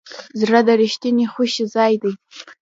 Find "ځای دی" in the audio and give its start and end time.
1.75-2.13